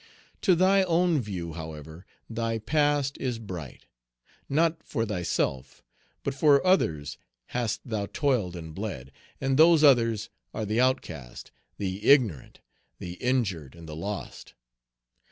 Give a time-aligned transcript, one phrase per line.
[0.41, 3.85] To thy own view, however, thy past is bright.
[4.49, 5.83] Not for thyself,
[6.23, 12.03] but for others hast thou toiled and bled; and those others are the outcast, the
[12.03, 12.61] ignorant,
[12.97, 14.55] the injured, and the lost.